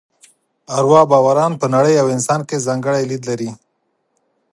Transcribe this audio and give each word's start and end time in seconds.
اروا 0.77 1.01
باوران 1.11 1.53
په 1.61 1.65
نړۍ 1.75 1.95
او 2.01 2.07
انسان 2.15 2.41
کې 2.47 2.63
ځانګړی 2.67 3.03
لید 3.11 3.23
لري. 3.29 3.49